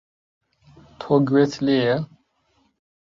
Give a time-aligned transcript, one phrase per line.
[0.99, 1.97] تۆ گوێت لێیە؟